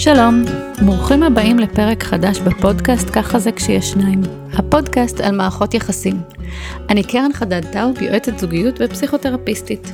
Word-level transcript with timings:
שלום, 0.00 0.42
ברוכים 0.86 1.22
הבאים 1.22 1.58
לפרק 1.58 2.02
חדש 2.02 2.38
בפודקאסט 2.38 3.08
ככה 3.12 3.38
זה 3.38 3.52
כשיש 3.52 3.90
שניים. 3.90 4.20
הפודקאסט 4.52 5.20
על 5.20 5.36
מערכות 5.36 5.74
יחסים. 5.74 6.20
אני 6.90 7.02
קרן 7.02 7.32
חדד 7.32 7.72
טאוב, 7.72 8.02
יועצת 8.02 8.38
זוגיות 8.38 8.74
ופסיכותרפיסטית. 8.80 9.92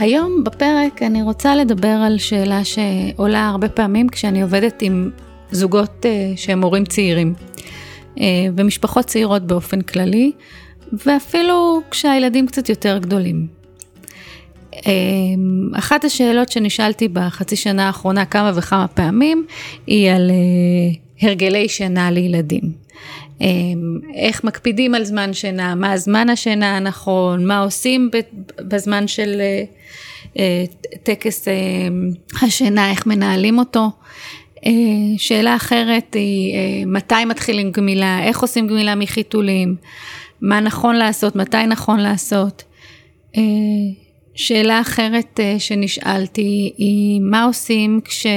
היום 0.00 0.44
בפרק 0.44 1.02
אני 1.02 1.22
רוצה 1.22 1.56
לדבר 1.56 1.88
על 2.06 2.18
שאלה 2.18 2.60
שעולה 2.64 3.48
הרבה 3.48 3.68
פעמים 3.68 4.08
כשאני 4.08 4.42
עובדת 4.42 4.82
עם 4.82 5.10
זוגות 5.50 6.04
uh, 6.04 6.38
שהם 6.38 6.62
הורים 6.62 6.84
צעירים, 6.84 7.34
uh, 8.16 8.20
ומשפחות 8.56 9.04
צעירות 9.04 9.42
באופן 9.42 9.80
כללי, 9.80 10.32
ואפילו 11.06 11.80
כשהילדים 11.90 12.46
קצת 12.46 12.68
יותר 12.68 12.98
גדולים. 12.98 13.59
אמ, 14.86 15.70
אחת 15.78 16.04
השאלות 16.04 16.48
שנשאלתי 16.48 17.08
בחצי 17.08 17.56
שנה 17.56 17.86
האחרונה 17.86 18.24
כמה 18.24 18.52
וכמה 18.54 18.88
פעמים 18.88 19.46
היא 19.86 20.10
על 20.10 20.30
אה, 20.30 21.26
הרגלי 21.28 21.68
שינה 21.68 22.10
לילדים. 22.10 22.62
אמ, 23.40 24.00
איך 24.14 24.44
מקפידים 24.44 24.94
על 24.94 25.04
זמן 25.04 25.32
שינה, 25.32 25.74
מה 25.74 25.92
הזמן 25.92 26.28
השינה 26.28 26.76
הנכון, 26.76 27.46
מה 27.46 27.58
עושים 27.58 28.10
בזמן 28.58 29.08
של 29.08 29.40
אה, 29.40 29.62
אה, 30.38 30.64
טקס 31.02 31.48
השינה, 32.42 32.90
איך 32.90 33.06
מנהלים 33.06 33.58
אותו. 33.58 33.90
שאלה 35.16 35.56
אחרת 35.56 36.14
היא 36.14 36.86
מתי 36.86 37.24
מתחילים 37.26 37.70
גמילה, 37.70 38.24
איך 38.24 38.40
עושים 38.40 38.66
גמילה 38.66 38.94
מחיתולים, 38.94 39.76
מה 40.40 40.60
נכון 40.60 40.96
לעשות, 40.96 41.36
מתי 41.36 41.66
נכון 41.66 42.00
לעשות. 42.00 42.62
שאלה 44.40 44.80
אחרת 44.80 45.40
uh, 45.40 45.60
שנשאלתי 45.60 46.72
היא 46.78 47.20
מה 47.20 47.44
עושים 47.44 48.00
כש, 48.04 48.26
uh, 48.26 48.28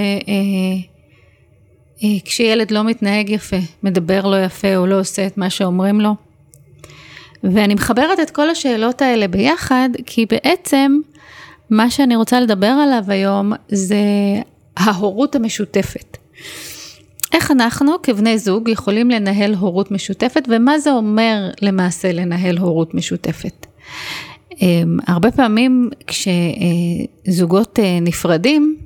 uh, 1.97 2.03
כשילד 2.25 2.71
לא 2.71 2.83
מתנהג 2.83 3.29
יפה, 3.29 3.57
מדבר 3.83 4.27
לא 4.27 4.43
יפה 4.43 4.75
או 4.75 4.85
לא 4.85 4.99
עושה 4.99 5.27
את 5.27 5.37
מה 5.37 5.49
שאומרים 5.49 6.01
לו. 6.01 6.15
ואני 7.43 7.73
מחברת 7.73 8.19
את 8.19 8.29
כל 8.29 8.49
השאלות 8.49 9.01
האלה 9.01 9.27
ביחד, 9.27 9.89
כי 10.05 10.25
בעצם 10.25 10.99
מה 11.69 11.89
שאני 11.89 12.15
רוצה 12.15 12.39
לדבר 12.39 12.67
עליו 12.67 13.03
היום 13.07 13.53
זה 13.67 14.03
ההורות 14.77 15.35
המשותפת. 15.35 16.17
איך 17.33 17.51
אנחנו 17.51 17.91
כבני 18.03 18.37
זוג 18.37 18.69
יכולים 18.69 19.11
לנהל 19.11 19.53
הורות 19.53 19.91
משותפת 19.91 20.43
ומה 20.49 20.79
זה 20.79 20.91
אומר 20.91 21.49
למעשה 21.61 22.11
לנהל 22.11 22.57
הורות 22.57 22.93
משותפת. 22.93 23.65
אמ, 24.61 24.97
הרבה 25.07 25.31
פעמים 25.31 25.89
כשזוגות 26.07 27.79
אה, 27.79 27.99
נפרדים, 28.01 28.77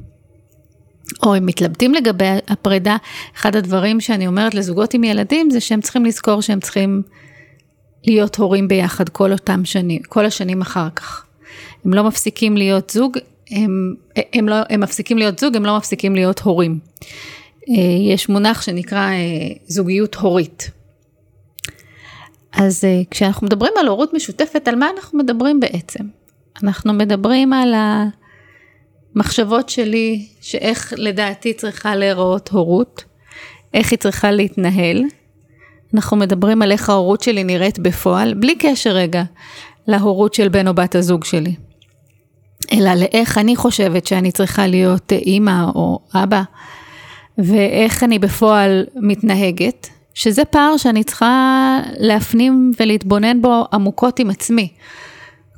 או 1.23 1.35
הם 1.35 1.45
מתלבטים 1.45 1.93
לגבי 1.93 2.25
הפרידה, 2.47 2.97
אחד 3.37 3.55
הדברים 3.55 4.01
שאני 4.01 4.27
אומרת 4.27 4.53
לזוגות 4.53 4.93
עם 4.93 5.03
ילדים 5.03 5.49
זה 5.49 5.59
שהם 5.59 5.81
צריכים 5.81 6.05
לזכור 6.05 6.41
שהם 6.41 6.59
צריכים 6.59 7.01
להיות 8.05 8.35
הורים 8.35 8.67
ביחד 8.67 9.09
כל 9.09 9.31
אותם 9.31 9.65
שנים, 9.65 10.01
כל 10.01 10.25
השנים 10.25 10.61
אחר 10.61 10.87
כך. 10.95 11.25
הם 11.85 11.93
לא 11.93 12.03
מפסיקים 12.03 12.57
להיות 12.57 12.89
זוג, 12.89 13.17
הם, 13.51 13.95
הם, 14.33 14.49
לא, 14.49 14.55
הם 14.69 14.79
מפסיקים 14.79 15.17
להיות 15.17 15.39
זוג, 15.39 15.55
הם 15.55 15.65
לא 15.65 15.77
מפסיקים 15.77 16.15
להיות 16.15 16.39
הורים. 16.39 16.79
אה, 17.69 18.13
יש 18.13 18.29
מונח 18.29 18.61
שנקרא 18.61 19.09
אה, 19.09 19.15
זוגיות 19.67 20.15
הורית. 20.15 20.76
אז 22.53 22.83
uh, 22.83 23.07
כשאנחנו 23.11 23.47
מדברים 23.47 23.73
על 23.79 23.87
הורות 23.87 24.13
משותפת, 24.13 24.67
על 24.67 24.75
מה 24.75 24.89
אנחנו 24.95 25.19
מדברים 25.19 25.59
בעצם? 25.59 26.03
אנחנו 26.63 26.93
מדברים 26.93 27.53
על 27.53 27.73
המחשבות 29.15 29.69
שלי, 29.69 30.27
שאיך 30.41 30.93
לדעתי 30.97 31.53
צריכה 31.53 31.95
להיראות 31.95 32.49
הורות, 32.49 33.03
איך 33.73 33.91
היא 33.91 33.99
צריכה 33.99 34.31
להתנהל. 34.31 35.03
אנחנו 35.93 36.17
מדברים 36.17 36.61
על 36.61 36.71
איך 36.71 36.89
ההורות 36.89 37.21
שלי 37.21 37.43
נראית 37.43 37.79
בפועל, 37.79 38.33
בלי 38.33 38.55
קשר 38.55 38.89
רגע 38.89 39.23
להורות 39.87 40.33
של 40.33 40.49
בן 40.49 40.67
או 40.67 40.73
בת 40.73 40.95
הזוג 40.95 41.23
שלי. 41.23 41.55
אלא 42.71 42.93
לאיך 42.93 43.37
אני 43.37 43.55
חושבת 43.55 44.07
שאני 44.07 44.31
צריכה 44.31 44.67
להיות 44.67 45.11
אימא 45.11 45.63
או 45.75 45.99
אבא, 46.15 46.41
ואיך 47.37 48.03
אני 48.03 48.19
בפועל 48.19 48.85
מתנהגת. 48.95 49.87
שזה 50.17 50.45
פער 50.45 50.77
שאני 50.77 51.03
צריכה 51.03 51.79
להפנים 51.97 52.71
ולהתבונן 52.79 53.41
בו 53.41 53.65
עמוקות 53.73 54.19
עם 54.19 54.29
עצמי. 54.29 54.69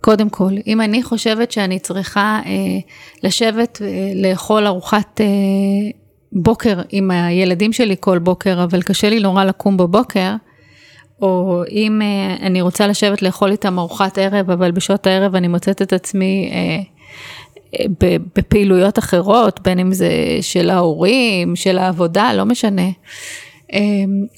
קודם 0.01 0.29
כל, 0.29 0.51
אם 0.67 0.81
אני 0.81 1.03
חושבת 1.03 1.51
שאני 1.51 1.79
צריכה 1.79 2.39
אה, 2.45 2.51
לשבת 3.23 3.81
אה, 3.81 4.11
לאכול 4.15 4.67
ארוחת 4.67 5.21
אה, 5.21 5.25
בוקר 6.31 6.81
עם 6.89 7.11
הילדים 7.11 7.73
שלי 7.73 7.95
כל 7.99 8.19
בוקר, 8.19 8.63
אבל 8.63 8.81
קשה 8.81 9.09
לי 9.09 9.19
נורא 9.19 9.43
לקום 9.43 9.77
בבוקר, 9.77 10.35
או 11.21 11.63
אם 11.71 12.01
אה, 12.01 12.47
אני 12.47 12.61
רוצה 12.61 12.87
לשבת 12.87 13.21
לאכול 13.21 13.51
איתם 13.51 13.79
ארוחת 13.79 14.17
ערב, 14.17 14.51
אבל 14.51 14.71
בשעות 14.71 15.07
הערב 15.07 15.35
אני 15.35 15.47
מוצאת 15.47 15.81
את 15.81 15.93
עצמי 15.93 16.49
אה, 16.51 16.79
אה, 17.79 18.15
בפעילויות 18.35 18.99
אחרות, 18.99 19.59
בין 19.61 19.79
אם 19.79 19.93
זה 19.93 20.09
של 20.41 20.69
ההורים, 20.69 21.55
של 21.55 21.77
העבודה, 21.77 22.33
לא 22.33 22.45
משנה. 22.45 22.87
אמ, 22.87 22.91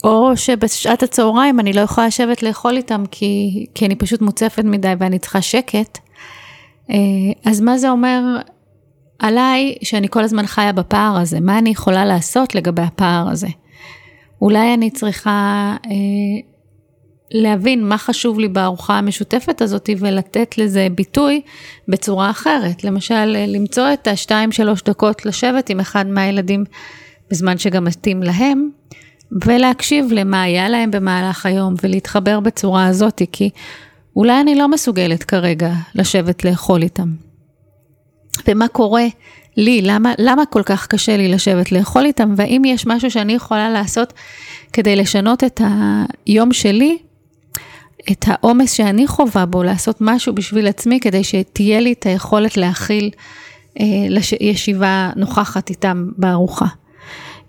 או 0.03 0.37
שבשעת 0.37 1.03
הצהריים 1.03 1.59
אני 1.59 1.73
לא 1.73 1.81
יכולה 1.81 2.07
לשבת 2.07 2.43
לאכול 2.43 2.77
איתם 2.77 3.03
כי, 3.11 3.65
כי 3.75 3.85
אני 3.85 3.95
פשוט 3.95 4.21
מוצפת 4.21 4.63
מדי 4.63 4.93
ואני 4.99 5.19
צריכה 5.19 5.41
שקט. 5.41 5.97
אה, 6.89 6.95
אז 7.45 7.61
מה 7.61 7.77
זה 7.77 7.89
אומר 7.89 8.21
עליי 9.19 9.75
שאני 9.83 10.07
כל 10.09 10.23
הזמן 10.23 10.47
חיה 10.47 10.71
בפער 10.71 11.17
הזה? 11.17 11.39
מה 11.39 11.57
אני 11.57 11.69
יכולה 11.69 12.05
לעשות 12.05 12.55
לגבי 12.55 12.81
הפער 12.81 13.29
הזה? 13.29 13.47
אולי 14.41 14.73
אני 14.73 14.91
צריכה 14.91 15.75
אה, 15.85 15.91
להבין 17.31 17.87
מה 17.87 17.97
חשוב 17.97 18.39
לי 18.39 18.47
בארוחה 18.47 18.97
המשותפת 18.97 19.61
הזאת 19.61 19.89
ולתת 19.99 20.57
לזה 20.57 20.87
ביטוי 20.95 21.41
בצורה 21.87 22.29
אחרת. 22.29 22.83
למשל, 22.83 23.25
למצוא 23.47 23.93
את 23.93 24.07
השתיים 24.07 24.51
שלוש 24.51 24.83
דקות 24.83 25.25
לשבת 25.25 25.69
עם 25.69 25.79
אחד 25.79 26.07
מהילדים 26.07 26.63
בזמן 27.29 27.57
שגם 27.57 27.83
מתאים 27.83 28.23
להם. 28.23 28.69
ולהקשיב 29.45 30.05
למה 30.11 30.41
היה 30.41 30.69
להם 30.69 30.91
במהלך 30.91 31.45
היום 31.45 31.73
ולהתחבר 31.83 32.39
בצורה 32.39 32.85
הזאת, 32.85 33.21
כי 33.31 33.49
אולי 34.15 34.41
אני 34.41 34.55
לא 34.55 34.67
מסוגלת 34.67 35.23
כרגע 35.23 35.73
לשבת 35.95 36.45
לאכול 36.45 36.83
איתם. 36.83 37.13
ומה 38.47 38.67
קורה 38.67 39.05
לי, 39.57 39.81
למה, 39.81 40.13
למה 40.17 40.45
כל 40.45 40.63
כך 40.63 40.87
קשה 40.87 41.17
לי 41.17 41.27
לשבת 41.27 41.71
לאכול 41.71 42.05
איתם, 42.05 42.33
והאם 42.37 42.65
יש 42.65 42.87
משהו 42.87 43.11
שאני 43.11 43.33
יכולה 43.33 43.69
לעשות 43.69 44.13
כדי 44.73 44.95
לשנות 44.95 45.43
את 45.43 45.61
היום 46.25 46.53
שלי, 46.53 46.97
את 48.11 48.25
העומס 48.27 48.71
שאני 48.71 49.07
חווה 49.07 49.45
בו, 49.45 49.63
לעשות 49.63 49.97
משהו 50.01 50.35
בשביל 50.35 50.67
עצמי, 50.67 50.99
כדי 50.99 51.23
שתהיה 51.23 51.79
לי 51.79 51.93
את 51.93 52.05
היכולת 52.05 52.57
להכיל 52.57 53.09
אה, 53.79 53.85
ישיבה 54.39 55.09
נוכחת 55.15 55.69
איתם 55.69 56.09
בארוחה. 56.17 56.65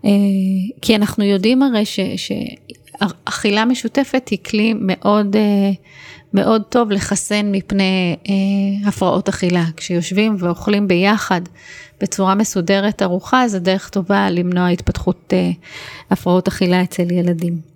אה, 0.04 0.10
כי 0.82 0.96
אנחנו 0.96 1.24
יודעים 1.24 1.62
הרי 1.62 1.84
שאכילה 2.16 3.64
משותפת 3.64 4.28
היא 4.28 4.38
כלי 4.44 4.74
מאוד, 4.80 5.36
אה, 5.36 5.70
מאוד 6.34 6.62
טוב 6.62 6.90
לחסן 6.90 7.52
מפני 7.52 8.16
אה, 8.28 8.88
הפרעות 8.88 9.28
אכילה. 9.28 9.64
כשיושבים 9.76 10.36
ואוכלים 10.38 10.88
ביחד 10.88 11.40
בצורה 12.00 12.34
מסודרת 12.34 13.02
ארוחה, 13.02 13.48
זו 13.48 13.58
דרך 13.58 13.88
טובה 13.88 14.30
למנוע 14.30 14.68
התפתחות 14.68 15.32
הפרעות 16.10 16.48
אכילה 16.48 16.82
אצל 16.82 17.10
ילדים. 17.10 17.72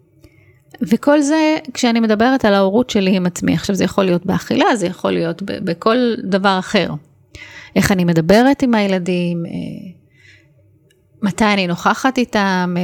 וכל 0.83 1.21
זה 1.21 1.57
כשאני 1.75 2.01
מדברת 2.01 2.45
על 2.45 2.55
ההורות 2.55 2.91
שלי 2.91 3.17
עם 3.17 3.27
עצמי. 3.27 3.55
עכשיו 3.55 3.75
זה 3.75 3.85
יכול 3.85 4.05
להיות 4.05 4.27
באכילה, 4.27 4.77
זה 4.77 4.87
יכול 4.87 5.11
להיות 5.11 5.43
בכל 5.43 5.97
דבר 6.25 6.59
אחר. 6.59 6.91
איך 7.77 7.93
אני 7.93 8.05
מדברת 8.05 8.63
עם 8.63 8.75
הילדים, 8.75 9.45
מתי 11.23 11.45
אני 11.45 11.67
נוכחת 11.67 12.19
איתם, 12.19 12.75
אה, 12.79 12.83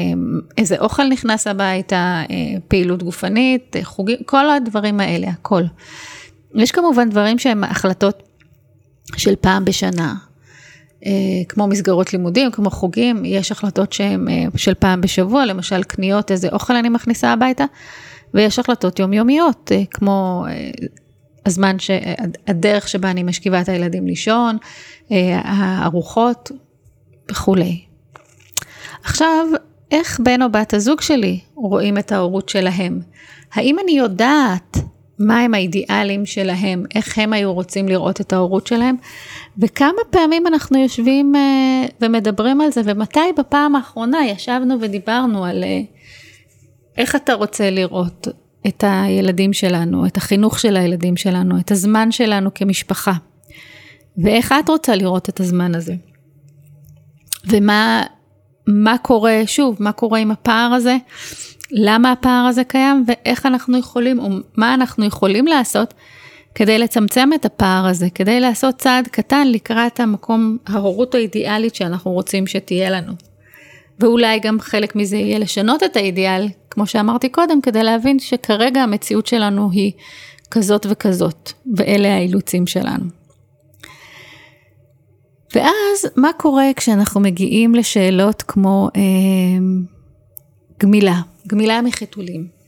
איזה 0.58 0.79
אוכל 0.79 1.08
נכנס 1.08 1.46
הביתה, 1.46 2.23
אה, 2.31 2.37
פעילות 2.69 3.02
גופנית, 3.02 3.76
אה, 3.76 3.84
חוגים, 3.84 4.17
כל 4.26 4.50
הדברים 4.50 5.00
האלה, 5.00 5.29
הכל. 5.29 5.62
יש 6.55 6.73
כמובן 6.73 7.11
דברים 7.11 7.38
שהם 7.38 7.64
החלטות 7.64 8.23
של 9.17 9.34
פעם 9.37 9.64
בשנה, 9.64 10.14
כמו 11.49 11.67
מסגרות 11.67 12.12
לימודים, 12.12 12.50
כמו 12.50 12.70
חוגים, 12.70 13.25
יש 13.25 13.52
החלטות 13.52 13.93
שהן 13.93 14.26
של 14.56 14.75
פעם 14.75 15.00
בשבוע, 15.00 15.46
למשל 15.46 15.82
קניות, 15.82 16.31
איזה 16.31 16.49
אוכל 16.52 16.76
אני 16.76 16.88
מכניסה 16.88 17.32
הביתה, 17.32 17.64
ויש 18.35 18.58
החלטות 18.58 18.99
יומיומיות, 18.99 19.73
כמו 19.90 20.46
הזמן, 21.46 21.78
ש... 21.78 21.90
הדרך 22.46 22.88
שבה 22.88 23.11
אני 23.11 23.23
משכיבה 23.23 23.61
את 23.61 23.69
הילדים 23.69 24.06
לישון, 24.06 24.56
הארוחות 25.44 26.50
וכולי. 27.31 27.91
עכשיו, 29.04 29.46
איך 29.90 30.20
בן 30.20 30.43
או 30.43 30.52
בת 30.52 30.75
הזוג 30.75 31.00
שלי 31.00 31.40
רואים 31.54 31.99
את 31.99 32.12
ההורות 32.12 32.49
שלהם? 32.49 33.00
האם 33.54 33.76
אני 33.78 33.93
יודעת 33.93 34.76
מה 35.19 35.40
הם 35.40 35.54
האידיאלים 35.54 36.26
שלהם, 36.26 36.84
איך 36.94 37.19
הם 37.19 37.32
היו 37.32 37.52
רוצים 37.54 37.88
לראות 37.88 38.20
את 38.20 38.32
ההורות 38.32 38.66
שלהם, 38.66 38.96
וכמה 39.58 40.00
פעמים 40.10 40.46
אנחנו 40.46 40.78
יושבים 40.78 41.37
אה, 41.37 41.87
ומדברים 42.00 42.60
על 42.60 42.72
זה, 42.72 42.81
ומתי 42.84 43.20
בפעם 43.38 43.76
האחרונה 43.76 44.26
ישבנו 44.26 44.81
ודיברנו 44.81 45.44
על 45.44 45.64
אה, 45.64 45.81
איך 46.99 47.16
אתה 47.16 47.34
רוצה 47.34 47.70
לראות 47.70 48.28
את 48.66 48.84
הילדים 48.87 49.52
שלנו, 49.52 50.06
את 50.06 50.16
החינוך 50.16 50.58
של 50.58 50.76
הילדים 50.76 51.16
שלנו, 51.16 51.58
את 51.58 51.70
הזמן 51.70 52.12
שלנו 52.12 52.54
כמשפחה, 52.54 53.12
ואיך 54.19 54.54
את 54.64 54.69
רוצה 54.69 54.96
לראות 54.96 55.28
את 55.28 55.40
הזמן 55.40 55.75
הזה. 55.75 55.94
ומה 57.46 58.02
מה 58.67 58.99
קורה, 58.99 59.43
שוב, 59.47 59.76
מה 59.81 59.93
קורה 59.93 60.19
עם 60.19 60.31
הפער 60.31 60.73
הזה, 60.75 60.97
למה 61.70 62.12
הפער 62.12 62.47
הזה 62.49 62.64
קיים 62.64 63.05
ואיך 63.06 63.47
אנחנו 63.47 63.79
יכולים, 63.79 64.19
או 64.19 64.29
מה 64.56 64.75
אנחנו 64.75 65.05
יכולים 65.05 65.47
לעשות 65.47 65.94
כדי 66.55 66.79
לצמצם 66.79 67.31
את 67.35 67.44
הפער 67.44 67.87
הזה, 67.87 68.06
כדי 68.14 68.41
לעשות 68.41 68.79
צעד 68.79 69.09
קטן 69.09 69.49
לקראת 69.49 70.00
המקום, 70.00 70.56
ההורות 70.67 71.14
האידיאלית 71.14 71.75
שאנחנו 71.75 72.11
רוצים 72.11 72.47
שתהיה 72.47 72.91
לנו. 72.91 73.12
ואולי 74.00 74.38
גם 74.38 74.61
חלק 74.61 74.97
מזה 74.97 75.17
יהיה 75.17 75.38
לשנות 75.38 75.82
את 75.82 75.97
האידיאל, 75.97 76.49
כמו 76.70 76.87
שאמרתי 76.87 77.29
קודם, 77.29 77.61
כדי 77.61 77.82
להבין 77.82 78.19
שכרגע 78.19 78.82
המציאות 78.82 79.26
שלנו 79.26 79.70
היא 79.73 79.93
כזאת 80.50 80.87
וכזאת, 80.91 81.53
ואלה 81.76 82.14
האילוצים 82.14 82.67
שלנו. 82.67 83.05
ואז 85.54 86.06
מה 86.16 86.31
קורה 86.37 86.66
כשאנחנו 86.76 87.20
מגיעים 87.20 87.75
לשאלות 87.75 88.43
כמו 88.43 88.88
אה, 88.96 89.00
גמילה, 90.81 91.20
גמילה 91.46 91.82
מחיתולים. 91.82 92.62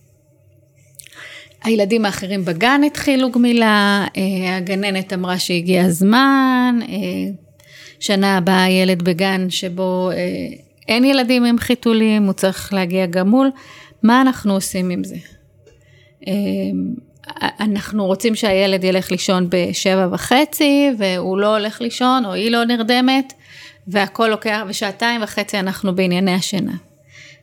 הילדים 1.64 2.04
האחרים 2.04 2.44
בגן 2.44 2.81
התחילו 2.86 3.31
גמילה, 3.31 4.06
אה, 4.16 4.56
הגננת 4.56 5.12
אמרה 5.12 5.38
שהגיע 5.38 5.84
הזמן, 5.84 6.78
אה, 6.88 7.31
שנה 8.00 8.36
הבאה 8.36 8.70
ילד 8.70 9.02
בגן 9.02 9.50
שבו 9.50 10.10
אה, 10.10 10.16
אין 10.88 11.04
ילדים 11.04 11.44
עם 11.44 11.58
חיתולים, 11.58 12.25
הוא 12.25 12.32
צריך 12.32 12.72
להגיע 12.72 13.06
גמול, 13.06 13.50
מה 14.02 14.20
אנחנו 14.20 14.54
עושים 14.54 14.90
עם 14.90 15.04
זה? 15.04 15.16
אנחנו 17.42 18.06
רוצים 18.06 18.34
שהילד 18.34 18.84
ילך 18.84 19.10
לישון 19.10 19.46
בשבע 19.50 20.08
וחצי, 20.12 20.90
והוא 20.98 21.38
לא 21.38 21.56
הולך 21.56 21.81
לישון, 21.81 22.25
או 22.25 22.32
היא 22.32 22.50
לא 22.50 22.64
נרדמת, 22.64 23.32
והכל 23.86 24.28
לוקח, 24.28 24.60
ושעתיים 24.69 25.22
וחצי 25.22 25.58
אנחנו 25.58 25.94
בענייני 25.94 26.34
השינה. 26.34 26.75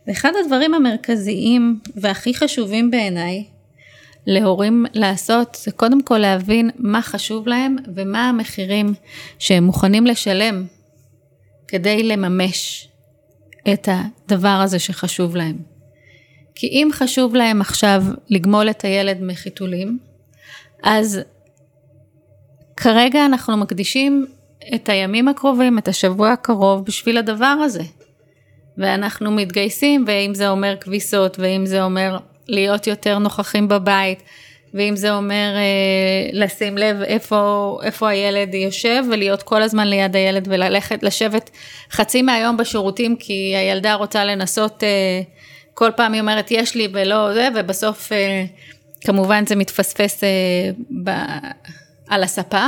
ואחד 0.07 0.31
הדברים 0.43 0.73
המרכזיים 0.73 1.79
והכי 1.95 2.33
חשובים 2.33 2.91
בעיניי 2.91 3.45
להורים 4.25 4.85
לעשות, 4.93 5.57
זה 5.63 5.71
קודם 5.71 6.03
כל 6.03 6.17
להבין 6.17 6.69
מה 6.75 7.01
חשוב 7.01 7.47
להם 7.47 7.75
ומה 7.95 8.29
המחירים 8.29 8.93
שהם 9.39 9.63
מוכנים 9.63 10.05
לשלם 10.05 10.65
כדי 11.67 12.03
לממש 12.03 12.88
את 13.73 13.89
הדבר 13.91 14.47
הזה 14.63 14.79
שחשוב 14.79 15.35
להם. 15.35 15.57
כי 16.61 16.67
אם 16.67 16.89
חשוב 16.91 17.35
להם 17.35 17.61
עכשיו 17.61 18.03
לגמול 18.29 18.69
את 18.69 18.81
הילד 18.85 19.17
מחיתולים, 19.21 19.99
אז 20.83 21.19
כרגע 22.77 23.25
אנחנו 23.25 23.57
מקדישים 23.57 24.25
את 24.75 24.89
הימים 24.89 25.27
הקרובים, 25.27 25.77
את 25.77 25.87
השבוע 25.87 26.31
הקרוב, 26.31 26.85
בשביל 26.85 27.17
הדבר 27.17 27.45
הזה. 27.45 27.83
ואנחנו 28.77 29.31
מתגייסים, 29.31 30.05
ואם 30.07 30.35
זה 30.35 30.49
אומר 30.49 30.75
כביסות, 30.81 31.39
ואם 31.39 31.65
זה 31.65 31.83
אומר 31.83 32.17
להיות 32.47 32.87
יותר 32.87 33.17
נוכחים 33.17 33.67
בבית, 33.67 34.23
ואם 34.73 34.95
זה 34.95 35.13
אומר 35.13 35.53
אה, 35.55 36.29
לשים 36.33 36.77
לב 36.77 37.01
איפה, 37.01 37.77
איפה 37.83 38.09
הילד 38.09 38.53
יושב, 38.53 39.03
ולהיות 39.11 39.43
כל 39.43 39.61
הזמן 39.61 39.87
ליד 39.87 40.15
הילד, 40.15 40.47
וללכת, 40.51 41.03
לשבת 41.03 41.49
חצי 41.91 42.21
מהיום 42.21 42.57
בשירותים, 42.57 43.15
כי 43.15 43.55
הילדה 43.55 43.93
רוצה 43.93 44.25
לנסות... 44.25 44.83
אה, 44.83 45.21
כל 45.73 45.89
פעם 45.95 46.13
היא 46.13 46.21
אומרת 46.21 46.51
יש 46.51 46.75
לי 46.75 46.88
ולא 46.94 47.33
זה, 47.33 47.50
ובסוף 47.56 48.12
אה, 48.12 48.45
כמובן 49.01 49.45
זה 49.45 49.56
מתפספס 49.56 50.23
אה, 50.23 50.29
ב, 51.03 51.09
על 52.07 52.23
הספה. 52.23 52.68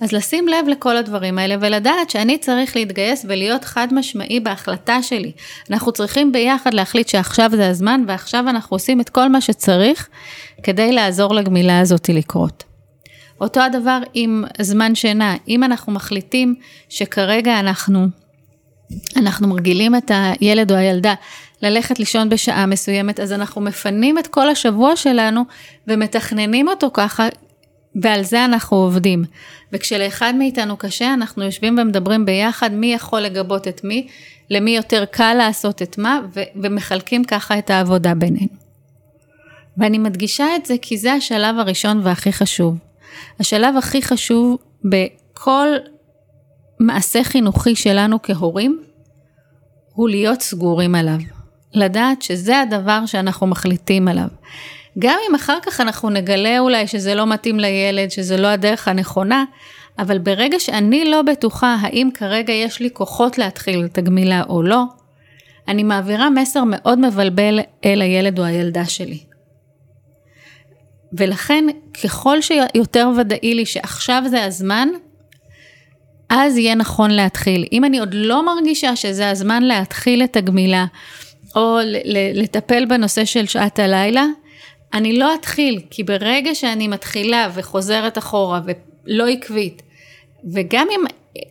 אז 0.00 0.12
לשים 0.12 0.48
לב 0.48 0.68
לכל 0.68 0.96
הדברים 0.96 1.38
האלה 1.38 1.54
ולדעת 1.60 2.10
שאני 2.10 2.38
צריך 2.38 2.76
להתגייס 2.76 3.24
ולהיות 3.28 3.64
חד 3.64 3.88
משמעי 3.92 4.40
בהחלטה 4.40 5.02
שלי. 5.02 5.32
אנחנו 5.70 5.92
צריכים 5.92 6.32
ביחד 6.32 6.74
להחליט 6.74 7.08
שעכשיו 7.08 7.50
זה 7.56 7.68
הזמן 7.68 8.04
ועכשיו 8.08 8.44
אנחנו 8.48 8.74
עושים 8.74 9.00
את 9.00 9.08
כל 9.08 9.28
מה 9.28 9.40
שצריך 9.40 10.08
כדי 10.62 10.92
לעזור 10.92 11.34
לגמילה 11.34 11.80
הזאת 11.80 12.08
לקרות. 12.08 12.64
אותו 13.40 13.60
הדבר 13.60 13.98
עם 14.14 14.44
זמן 14.60 14.94
שינה, 14.94 15.36
אם 15.48 15.64
אנחנו 15.64 15.92
מחליטים 15.92 16.54
שכרגע 16.88 17.60
אנחנו, 17.60 18.06
אנחנו 19.16 19.48
מרגילים 19.48 19.96
את 19.96 20.10
הילד 20.14 20.72
או 20.72 20.76
הילדה 20.76 21.14
ללכת 21.62 21.98
לישון 21.98 22.28
בשעה 22.28 22.66
מסוימת, 22.66 23.20
אז 23.20 23.32
אנחנו 23.32 23.60
מפנים 23.60 24.18
את 24.18 24.26
כל 24.26 24.48
השבוע 24.48 24.96
שלנו 24.96 25.42
ומתכננים 25.86 26.68
אותו 26.68 26.90
ככה, 26.94 27.28
ועל 28.02 28.22
זה 28.22 28.44
אנחנו 28.44 28.76
עובדים. 28.76 29.24
וכשלאחד 29.72 30.34
מאיתנו 30.38 30.76
קשה, 30.76 31.14
אנחנו 31.14 31.44
יושבים 31.44 31.78
ומדברים 31.78 32.24
ביחד 32.24 32.72
מי 32.72 32.94
יכול 32.94 33.20
לגבות 33.20 33.68
את 33.68 33.84
מי, 33.84 34.08
למי 34.50 34.76
יותר 34.76 35.04
קל 35.04 35.34
לעשות 35.34 35.82
את 35.82 35.98
מה, 35.98 36.20
ו- 36.34 36.40
ומחלקים 36.62 37.24
ככה 37.24 37.58
את 37.58 37.70
העבודה 37.70 38.14
בינינו. 38.14 38.66
ואני 39.78 39.98
מדגישה 39.98 40.56
את 40.56 40.66
זה 40.66 40.74
כי 40.82 40.98
זה 40.98 41.12
השלב 41.12 41.58
הראשון 41.58 42.00
והכי 42.02 42.32
חשוב. 42.32 42.76
השלב 43.40 43.76
הכי 43.76 44.02
חשוב 44.02 44.58
בכל 44.84 45.68
מעשה 46.80 47.24
חינוכי 47.24 47.76
שלנו 47.76 48.22
כהורים, 48.22 48.82
הוא 49.92 50.08
להיות 50.08 50.40
סגורים 50.40 50.94
עליו. 50.94 51.35
לדעת 51.76 52.22
שזה 52.22 52.60
הדבר 52.60 53.06
שאנחנו 53.06 53.46
מחליטים 53.46 54.08
עליו. 54.08 54.28
גם 54.98 55.18
אם 55.30 55.34
אחר 55.34 55.58
כך 55.62 55.80
אנחנו 55.80 56.10
נגלה 56.10 56.58
אולי 56.58 56.86
שזה 56.86 57.14
לא 57.14 57.26
מתאים 57.26 57.60
לילד, 57.60 58.10
שזה 58.10 58.36
לא 58.36 58.46
הדרך 58.46 58.88
הנכונה, 58.88 59.44
אבל 59.98 60.18
ברגע 60.18 60.60
שאני 60.60 61.04
לא 61.04 61.22
בטוחה 61.22 61.76
האם 61.80 62.08
כרגע 62.14 62.52
יש 62.52 62.80
לי 62.80 62.90
כוחות 62.92 63.38
להתחיל 63.38 63.84
את 63.84 63.98
הגמילה 63.98 64.42
או 64.48 64.62
לא, 64.62 64.82
אני 65.68 65.82
מעבירה 65.82 66.30
מסר 66.30 66.64
מאוד 66.66 66.98
מבלבל 66.98 67.60
אל 67.84 68.02
הילד 68.02 68.38
או 68.38 68.44
הילדה 68.44 68.84
שלי. 68.84 69.18
ולכן 71.12 71.64
ככל 72.02 72.40
שיותר 72.40 73.08
ודאי 73.18 73.54
לי 73.54 73.66
שעכשיו 73.66 74.22
זה 74.26 74.44
הזמן, 74.44 74.88
אז 76.28 76.56
יהיה 76.56 76.74
נכון 76.74 77.10
להתחיל. 77.10 77.64
אם 77.72 77.84
אני 77.84 77.98
עוד 77.98 78.14
לא 78.14 78.46
מרגישה 78.46 78.96
שזה 78.96 79.30
הזמן 79.30 79.62
להתחיל 79.62 80.24
את 80.24 80.36
הגמילה, 80.36 80.86
או 81.56 81.78
לטפל 82.34 82.84
בנושא 82.84 83.24
של 83.24 83.46
שעת 83.46 83.78
הלילה, 83.78 84.24
אני 84.94 85.18
לא 85.18 85.34
אתחיל, 85.34 85.80
כי 85.90 86.04
ברגע 86.04 86.54
שאני 86.54 86.88
מתחילה 86.88 87.50
וחוזרת 87.54 88.18
אחורה 88.18 88.60
ולא 89.06 89.28
עקבית, 89.28 89.82
וגם 90.52 90.86
אם 90.90 91.00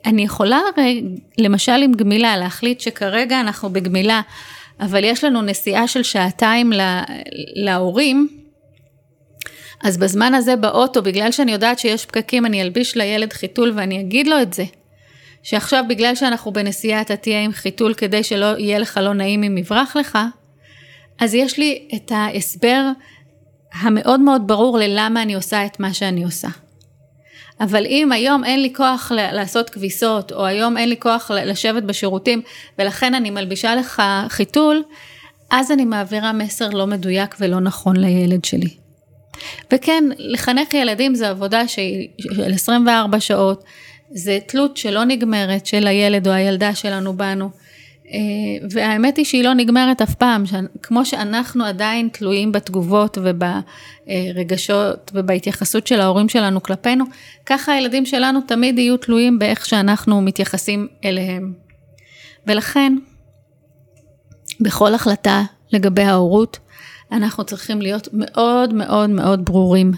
אני 0.05 0.23
יכולה 0.23 0.59
הרי, 0.77 1.03
למשל 1.37 1.71
עם 1.83 1.93
גמילה, 1.93 2.37
להחליט 2.37 2.79
שכרגע 2.79 3.39
אנחנו 3.39 3.69
בגמילה, 3.69 4.21
אבל 4.79 5.03
יש 5.03 5.23
לנו 5.23 5.41
נסיעה 5.41 5.87
של 5.87 6.03
שעתיים 6.03 6.71
לה, 6.71 7.03
להורים, 7.55 8.27
אז 9.83 9.97
בזמן 9.97 10.33
הזה 10.33 10.55
באוטו, 10.55 11.01
בגלל 11.01 11.31
שאני 11.31 11.51
יודעת 11.51 11.79
שיש 11.79 12.05
פקקים, 12.05 12.45
אני 12.45 12.61
אלביש 12.61 12.97
לילד 12.97 13.33
חיתול 13.33 13.71
ואני 13.75 13.99
אגיד 13.99 14.27
לו 14.27 14.41
את 14.41 14.53
זה. 14.53 14.63
שעכשיו 15.45 15.83
בגלל 15.89 16.15
שאנחנו 16.15 16.51
בנסיעה 16.51 17.01
אתה 17.01 17.15
תהיה 17.15 17.41
עם 17.41 17.51
חיתול 17.51 17.93
כדי 17.93 18.23
שלא 18.23 18.57
יהיה 18.57 18.79
לך 18.79 18.99
לא 19.03 19.13
נעים 19.13 19.43
אם 19.43 19.57
יברח 19.57 19.95
לך, 19.95 20.17
אז 21.19 21.33
יש 21.33 21.57
לי 21.57 21.87
את 21.95 22.11
ההסבר 22.15 22.83
המאוד 23.73 24.19
מאוד 24.19 24.47
ברור 24.47 24.77
ללמה 24.77 25.21
אני 25.21 25.33
עושה 25.35 25.65
את 25.65 25.79
מה 25.79 25.93
שאני 25.93 26.23
עושה. 26.23 26.47
אבל 27.59 27.85
אם 27.85 28.11
היום 28.11 28.43
אין 28.43 28.61
לי 28.61 28.73
כוח 28.73 29.11
לעשות 29.15 29.69
כביסות, 29.69 30.31
או 30.31 30.45
היום 30.45 30.77
אין 30.77 30.89
לי 30.89 30.95
כוח 30.99 31.31
לשבת 31.31 31.83
בשירותים, 31.83 32.41
ולכן 32.79 33.13
אני 33.13 33.29
מלבישה 33.29 33.75
לך 33.75 34.01
חיתול, 34.29 34.83
אז 35.51 35.71
אני 35.71 35.85
מעבירה 35.85 36.33
מסר 36.33 36.69
לא 36.69 36.87
מדויק 36.87 37.35
ולא 37.39 37.59
נכון 37.59 37.95
לילד 37.95 38.45
שלי. 38.45 38.69
וכן, 39.73 40.03
לחנך 40.17 40.73
ילדים 40.73 41.15
זה 41.15 41.29
עבודה 41.29 41.67
של 41.67 41.81
24 42.53 43.19
שעות, 43.19 43.63
זה 44.11 44.39
תלות 44.47 44.77
שלא 44.77 45.03
נגמרת 45.03 45.65
של 45.65 45.87
הילד 45.87 46.27
או 46.27 46.33
הילדה 46.33 46.75
שלנו 46.75 47.17
בנו. 47.17 47.49
אה, 48.11 48.67
והאמת 48.69 49.17
היא 49.17 49.25
שהיא 49.25 49.43
לא 49.43 49.53
נגמרת 49.53 50.01
אף 50.01 50.15
פעם, 50.15 50.43
כמו 50.81 51.05
שאנחנו 51.05 51.65
עדיין 51.65 52.09
תלויים 52.11 52.51
בתגובות 52.51 53.17
וברגשות 53.21 55.11
ובהתייחסות 55.13 55.87
של 55.87 56.01
ההורים 56.01 56.29
שלנו 56.29 56.63
כלפינו, 56.63 57.05
ככה 57.45 57.73
הילדים 57.73 58.05
שלנו 58.05 58.39
תמיד 58.41 58.79
יהיו 58.79 58.97
תלויים 58.97 59.39
באיך 59.39 59.65
שאנחנו 59.65 60.21
מתייחסים 60.21 60.87
אליהם. 61.05 61.53
ולכן, 62.47 62.95
בכל 64.59 64.93
החלטה 64.93 65.43
לגבי 65.73 66.03
ההורות, 66.03 66.59
אנחנו 67.11 67.43
צריכים 67.43 67.81
להיות 67.81 68.07
מאוד 68.13 68.73
מאוד 68.73 69.09
מאוד 69.09 69.45
ברורים. 69.45 69.91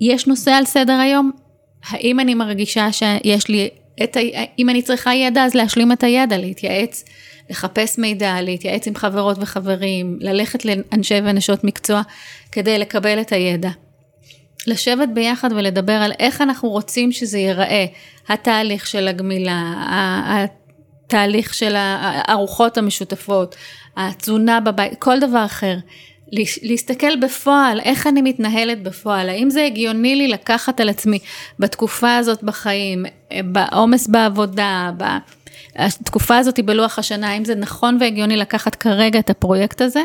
יש 0.00 0.26
נושא 0.26 0.50
על 0.50 0.64
סדר 0.64 0.92
היום, 0.92 1.30
האם 1.88 2.20
אני 2.20 2.34
מרגישה 2.34 2.92
שיש 2.92 3.48
לי 3.48 3.68
את 4.02 4.16
ה... 4.16 4.20
אם 4.58 4.68
אני 4.68 4.82
צריכה 4.82 5.14
ידע, 5.14 5.44
אז 5.44 5.54
להשלים 5.54 5.92
את 5.92 6.02
הידע, 6.02 6.38
להתייעץ, 6.38 7.04
לחפש 7.50 7.98
מידע, 7.98 8.40
להתייעץ 8.42 8.86
עם 8.86 8.94
חברות 8.94 9.36
וחברים, 9.40 10.18
ללכת 10.20 10.64
לאנשי 10.64 11.18
ונשות 11.24 11.64
מקצוע 11.64 12.02
כדי 12.52 12.78
לקבל 12.78 13.20
את 13.20 13.32
הידע. 13.32 13.70
לשבת 14.66 15.08
ביחד 15.08 15.52
ולדבר 15.52 15.92
על 15.92 16.12
איך 16.18 16.40
אנחנו 16.40 16.68
רוצים 16.68 17.12
שזה 17.12 17.38
ייראה, 17.38 17.86
התהליך 18.28 18.86
של 18.86 19.08
הגמילה, 19.08 19.72
התהליך 21.06 21.54
של 21.54 21.74
הארוחות 21.76 22.78
המשותפות, 22.78 23.56
התזונה 23.96 24.60
בבית, 24.60 24.92
כל 24.98 25.20
דבר 25.20 25.44
אחר. 25.44 25.76
להסתכל 26.62 27.16
בפועל, 27.16 27.80
איך 27.80 28.06
אני 28.06 28.22
מתנהלת 28.22 28.82
בפועל, 28.82 29.28
האם 29.28 29.50
זה 29.50 29.64
הגיוני 29.64 30.16
לי 30.16 30.28
לקחת 30.28 30.80
על 30.80 30.88
עצמי 30.88 31.18
בתקופה 31.58 32.16
הזאת 32.16 32.42
בחיים, 32.42 33.04
בעומס 33.44 34.06
בעבודה, 34.06 34.90
בתקופה 35.78 36.36
הזאת 36.36 36.60
בלוח 36.60 36.98
השנה, 36.98 37.28
האם 37.28 37.44
זה 37.44 37.54
נכון 37.54 37.98
והגיוני 38.00 38.36
לקחת 38.36 38.74
כרגע 38.74 39.18
את 39.18 39.30
הפרויקט 39.30 39.80
הזה? 39.80 40.02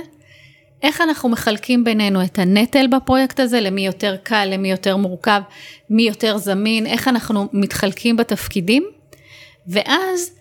איך 0.84 1.02
אנחנו 1.02 1.30
מחלקים 1.30 1.84
בינינו 1.84 2.24
את 2.24 2.40
הנטל 2.40 2.88
בפרויקט 2.88 3.40
הזה, 3.40 3.62
למי 3.62 3.86
יותר 3.86 4.16
קל, 4.24 4.46
למי 4.52 4.72
יותר 4.72 4.98
מורכב, 4.98 5.42
מי 5.90 6.04
יותר 6.04 6.38
זמין, 6.38 6.86
איך 6.86 7.08
אנחנו 7.08 7.48
מתחלקים 7.54 8.18
בתפקידים, 8.18 8.84
ואז 9.68 10.32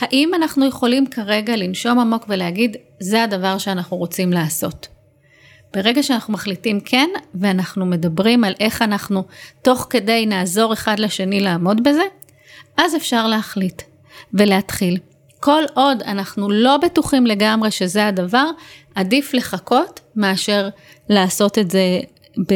האם 0.00 0.34
אנחנו 0.34 0.66
יכולים 0.66 1.06
כרגע 1.06 1.56
לנשום 1.56 1.98
עמוק 1.98 2.24
ולהגיד, 2.28 2.76
זה 3.00 3.22
הדבר 3.22 3.58
שאנחנו 3.58 3.96
רוצים 3.96 4.32
לעשות. 4.32 4.95
ברגע 5.76 6.02
שאנחנו 6.02 6.32
מחליטים 6.32 6.80
כן, 6.80 7.08
ואנחנו 7.34 7.86
מדברים 7.86 8.44
על 8.44 8.54
איך 8.60 8.82
אנחנו 8.82 9.24
תוך 9.62 9.86
כדי 9.90 10.26
נעזור 10.26 10.72
אחד 10.72 10.98
לשני 10.98 11.40
לעמוד 11.40 11.82
בזה, 11.84 12.02
אז 12.76 12.96
אפשר 12.96 13.26
להחליט 13.26 13.82
ולהתחיל. 14.34 14.98
כל 15.40 15.62
עוד 15.74 16.02
אנחנו 16.02 16.50
לא 16.50 16.76
בטוחים 16.76 17.26
לגמרי 17.26 17.70
שזה 17.70 18.06
הדבר, 18.06 18.50
עדיף 18.94 19.34
לחכות 19.34 20.00
מאשר 20.16 20.68
לעשות 21.08 21.58
את 21.58 21.70
זה 21.70 22.00
ב... 22.48 22.54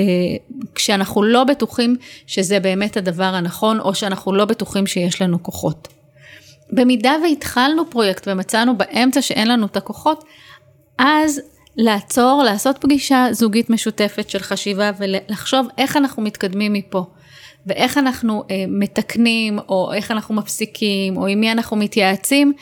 כשאנחנו 0.74 1.22
לא 1.22 1.44
בטוחים 1.44 1.96
שזה 2.26 2.60
באמת 2.60 2.96
הדבר 2.96 3.24
הנכון, 3.34 3.80
או 3.80 3.94
שאנחנו 3.94 4.32
לא 4.32 4.44
בטוחים 4.44 4.86
שיש 4.86 5.22
לנו 5.22 5.42
כוחות. 5.42 5.88
במידה 6.72 7.12
והתחלנו 7.22 7.90
פרויקט 7.90 8.28
ומצאנו 8.28 8.78
באמצע 8.78 9.22
שאין 9.22 9.48
לנו 9.48 9.66
את 9.66 9.76
הכוחות, 9.76 10.24
אז 10.98 11.40
לעצור, 11.80 12.42
לעשות 12.44 12.78
פגישה 12.78 13.26
זוגית 13.30 13.70
משותפת 13.70 14.30
של 14.30 14.38
חשיבה 14.38 14.90
ולחשוב 14.98 15.66
איך 15.78 15.96
אנחנו 15.96 16.22
מתקדמים 16.22 16.72
מפה. 16.72 17.04
ואיך 17.66 17.98
אנחנו 17.98 18.44
אה, 18.50 18.64
מתקנים, 18.68 19.58
או 19.68 19.92
איך 19.92 20.10
אנחנו 20.10 20.34
מפסיקים, 20.34 21.16
או 21.16 21.26
עם 21.26 21.40
מי 21.40 21.52
אנחנו 21.52 21.76
מתייעצים, 21.76 22.52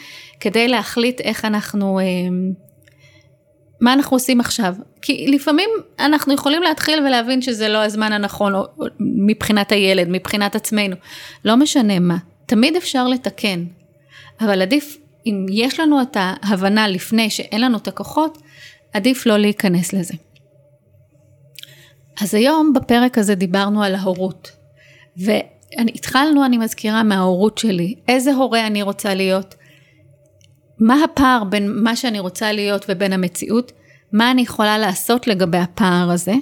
כדי 0.40 0.68
להחליט 0.68 1.20
איך 1.20 1.44
אנחנו, 1.44 1.98
אה, 1.98 2.04
מה 3.80 3.92
אנחנו 3.92 4.16
עושים 4.16 4.40
עכשיו. 4.40 4.75
כי 5.02 5.26
לפעמים 5.28 5.70
אנחנו 5.98 6.34
יכולים 6.34 6.62
להתחיל 6.62 7.00
ולהבין 7.00 7.42
שזה 7.42 7.68
לא 7.68 7.84
הזמן 7.84 8.12
הנכון, 8.12 8.54
או, 8.54 8.64
או 8.78 8.87
מבחינת 9.00 9.72
הילד, 9.72 10.08
מבחינת 10.10 10.56
עצמנו, 10.56 10.96
לא 11.44 11.56
משנה 11.56 11.98
מה. 11.98 12.16
תמיד 12.46 12.76
אפשר 12.76 13.08
לתקן, 13.08 13.64
אבל 14.40 14.62
עדיף, 14.62 14.96
אם 15.26 15.46
יש 15.50 15.80
לנו 15.80 16.02
את 16.02 16.16
ההבנה 16.20 16.88
לפני 16.88 17.30
שאין 17.30 17.60
לנו 17.60 17.78
את 17.78 17.88
הכוחות, 17.88 18.38
עדיף 18.92 19.26
לא 19.26 19.38
להיכנס 19.38 19.92
לזה. 19.92 20.14
אז 22.21 22.35
היום 22.35 22.73
בפרק 22.73 23.18
הזה 23.18 23.35
דיברנו 23.35 23.83
על 23.83 23.95
ההורות. 23.95 24.50
והתחלנו, 25.16 26.45
אני 26.45 26.59
מזכירה, 26.59 27.02
מההורות 27.02 27.59
שלי. 27.59 27.95
איזה 28.09 28.35
הורה 28.35 28.66
אני 28.66 28.83
רוצה 28.83 29.14
להיות? 29.14 29.54
מה 30.78 31.04
הפער 31.04 31.45
בין 31.45 31.83
מה 31.83 31.97
שאני 31.97 32.21
רוצה 32.21 32.52
להיות 32.52 32.87
ובין 32.88 33.12
המציאות? 33.12 33.73
מה 34.12 34.30
אני 34.30 34.42
יכולה 34.42 34.78
לעשות 34.78 35.26
לגבי 35.26 35.59
הפער 35.59 36.11
הזה? 36.11 36.35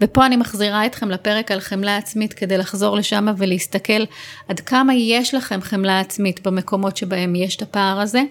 ופה 0.00 0.26
אני 0.26 0.36
מחזירה 0.36 0.86
אתכם 0.86 1.10
לפרק 1.10 1.50
על 1.50 1.60
חמלה 1.60 1.96
עצמית 1.96 2.32
כדי 2.32 2.58
לחזור 2.58 2.96
לשם 2.96 3.26
ולהסתכל 3.36 4.04
עד 4.48 4.60
כמה 4.60 4.94
יש 4.94 5.34
לכם 5.34 5.60
חמלה 5.60 6.00
עצמית 6.00 6.46
במקומות 6.46 6.96
שבהם 6.96 7.34
יש 7.34 7.56
את 7.56 7.62
הפער 7.62 8.00
הזה. 8.00 8.22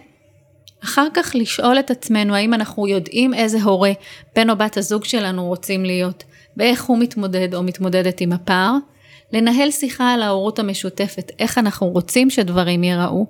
אחר 0.84 1.08
כך 1.14 1.32
לשאול 1.36 1.80
את 1.80 1.92
עצמנו 1.92 2.36
האם 2.36 2.54
אנחנו 2.54 2.88
יודעים 2.88 3.34
איזה 3.34 3.64
הורה 3.64 3.92
בן 4.36 4.50
או 4.50 4.56
בת 4.56 4.78
הזוג 4.78 5.06
שלנו 5.06 5.48
רוצים 5.48 5.86
להיות, 5.86 6.24
ואיך 6.58 6.84
הוא 6.84 6.98
מתמודד 6.98 7.56
או 7.56 7.64
מתמודדת 7.64 8.22
עם 8.22 8.32
הפער, 8.34 8.74
לנהל 9.34 9.72
שיחה 9.72 10.14
על 10.14 10.22
ההורות 10.22 10.60
המשותפת, 10.60 11.32
איך 11.40 11.58
אנחנו 11.58 11.88
רוצים 11.88 12.30
שדברים 12.30 12.84
ייראו, 12.84 13.26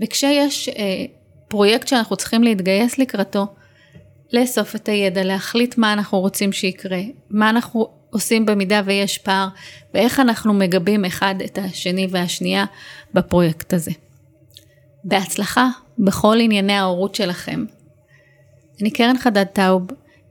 וכשיש 0.00 0.68
אה, 0.68 1.04
פרויקט 1.48 1.88
שאנחנו 1.88 2.16
צריכים 2.16 2.42
להתגייס 2.42 2.98
לקראתו, 2.98 3.46
לאסוף 4.32 4.76
את 4.76 4.88
הידע, 4.88 5.24
להחליט 5.24 5.78
מה 5.78 5.92
אנחנו 5.92 6.20
רוצים 6.20 6.52
שיקרה, 6.52 7.00
מה 7.30 7.50
אנחנו 7.50 7.88
עושים 8.10 8.46
במידה 8.46 8.82
ויש 8.84 9.18
פער, 9.18 9.48
ואיך 9.94 10.20
אנחנו 10.20 10.54
מגבים 10.54 11.04
אחד 11.04 11.34
את 11.44 11.58
השני 11.58 12.06
והשנייה 12.10 12.64
בפרויקט 13.14 13.74
הזה. 13.74 13.90
בהצלחה 15.04 15.68
בכל 15.98 16.36
ענייני 16.40 16.72
ההורות 16.72 17.14
שלכם. 17.14 17.64
אני 18.80 18.90
קרן 18.90 19.18
חדד 19.18 19.44
טאוב, 19.44 19.86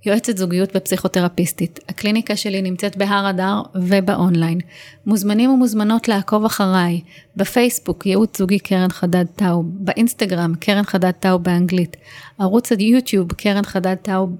יועצת 0.05 0.37
זוגיות 0.37 0.69
ופסיכותרפיסטית. 0.75 1.79
הקליניקה 1.89 2.35
שלי 2.35 2.61
נמצאת 2.61 2.97
בהר 2.97 3.29
אדר 3.29 3.61
ובאונליין. 3.75 4.59
מוזמנים 5.05 5.49
ומוזמנות 5.49 6.07
לעקוב 6.07 6.45
אחריי 6.45 7.01
בפייסבוק 7.35 8.05
ייעוץ 8.05 8.37
זוגי 8.37 8.59
קרן 8.59 8.89
חדד 8.89 9.25
טאוב, 9.35 9.65
באינסטגרם 9.69 10.53
קרן 10.59 10.83
חדד 10.83 11.11
טאוב 11.11 11.43
באנגלית, 11.43 11.97
ערוץ 12.39 12.71
היוטיוב 12.71 13.33
קרן 13.33 13.63
חדד 13.63 13.95
טאוב 13.95 14.37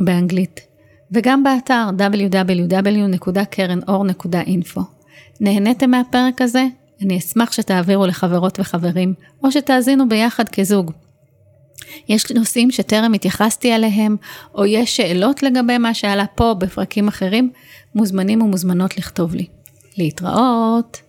באנגלית, 0.00 0.60
וגם 1.12 1.42
באתר 1.42 1.88
www.קרנאור.info. 1.98 4.80
נהניתם 5.40 5.90
מהפרק 5.90 6.42
הזה? 6.42 6.64
אני 7.02 7.18
אשמח 7.18 7.52
שתעבירו 7.52 8.06
לחברות 8.06 8.60
וחברים, 8.60 9.14
או 9.44 9.52
שתאזינו 9.52 10.08
ביחד 10.08 10.48
כזוג. 10.48 10.92
יש 12.08 12.32
נושאים 12.32 12.70
שטרם 12.70 13.12
התייחסתי 13.12 13.72
עליהם, 13.72 14.16
או 14.54 14.66
יש 14.66 14.96
שאלות 14.96 15.42
לגבי 15.42 15.78
מה 15.78 15.94
שעלה 15.94 16.26
פה 16.26 16.54
בפרקים 16.58 17.08
אחרים, 17.08 17.50
מוזמנים 17.94 18.42
ומוזמנות 18.42 18.98
לכתוב 18.98 19.34
לי. 19.34 19.46
להתראות. 19.96 21.03